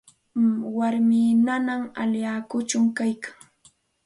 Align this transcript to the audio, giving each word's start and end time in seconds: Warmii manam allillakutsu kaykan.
Warmii 0.77 1.33
manam 1.45 1.81
allillakutsu 2.01 2.79
kaykan. 2.97 3.35